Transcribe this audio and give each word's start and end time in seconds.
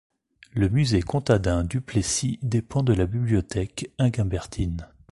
Le 0.55 0.67
musée 0.67 1.03
Comtadin-Duplessis 1.03 2.39
dépend 2.41 2.81
de 2.81 2.91
la 2.93 3.05
bibliothèque 3.05 3.91
Inguimbertine. 3.99 4.87